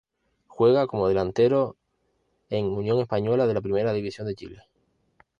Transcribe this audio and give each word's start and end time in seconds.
Juega 0.47 0.87
como 0.87 1.07
delantero 1.07 1.77
en 2.49 2.65
Unión 2.65 2.99
Española 3.01 3.45
de 3.45 3.53
la 3.53 3.61
Primera 3.61 3.93
División 3.93 4.25
de 4.25 4.33
Chile. 4.33 4.63